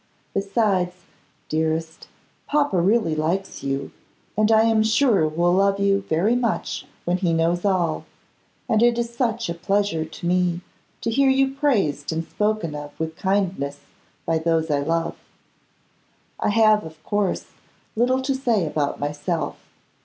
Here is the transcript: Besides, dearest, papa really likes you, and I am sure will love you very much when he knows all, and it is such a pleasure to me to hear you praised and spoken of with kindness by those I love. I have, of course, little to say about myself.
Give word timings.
Besides, 0.33 0.95
dearest, 1.47 2.07
papa 2.47 2.81
really 2.81 3.13
likes 3.15 3.61
you, 3.61 3.91
and 4.35 4.51
I 4.51 4.63
am 4.63 4.81
sure 4.81 5.27
will 5.27 5.53
love 5.53 5.79
you 5.79 6.01
very 6.09 6.35
much 6.35 6.87
when 7.05 7.17
he 7.17 7.33
knows 7.33 7.63
all, 7.65 8.05
and 8.67 8.81
it 8.81 8.97
is 8.97 9.13
such 9.15 9.47
a 9.47 9.53
pleasure 9.53 10.03
to 10.03 10.25
me 10.25 10.61
to 11.01 11.11
hear 11.11 11.29
you 11.29 11.53
praised 11.53 12.11
and 12.11 12.27
spoken 12.27 12.73
of 12.73 12.99
with 12.99 13.15
kindness 13.15 13.81
by 14.25 14.39
those 14.39 14.71
I 14.71 14.79
love. 14.79 15.17
I 16.39 16.49
have, 16.49 16.83
of 16.83 17.03
course, 17.03 17.51
little 17.95 18.23
to 18.23 18.33
say 18.33 18.65
about 18.65 18.99
myself. 18.99 19.59